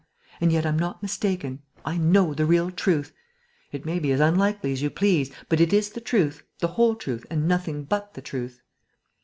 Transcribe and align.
And 0.41 0.51
yet 0.51 0.65
I'm 0.65 0.79
not 0.79 1.03
mistaken: 1.03 1.61
I 1.85 1.95
know 1.95 2.33
the 2.33 2.47
real 2.47 2.71
truth.... 2.71 3.13
It 3.71 3.85
may 3.85 3.99
be 3.99 4.11
as 4.11 4.19
unlikely 4.19 4.73
as 4.73 4.81
you 4.81 4.89
please, 4.89 5.29
but 5.47 5.61
it 5.61 5.71
is 5.71 5.91
the 5.91 6.01
truth, 6.01 6.41
the 6.57 6.69
whole 6.69 6.95
truth 6.95 7.23
and 7.29 7.47
nothing 7.47 7.83
but 7.83 8.15
the 8.15 8.21
truth." 8.23 8.63